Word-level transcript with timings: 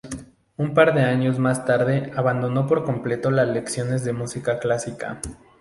Un 0.57 0.73
par 0.73 0.95
de 0.95 1.01
años 1.01 1.37
más 1.37 1.63
tarde 1.63 2.11
abandonó 2.15 2.65
por 2.65 2.83
completo 2.83 3.29
las 3.29 3.47
lecciones 3.47 4.03
de 4.03 4.13
música 4.13 4.57
clásica. 4.57 5.21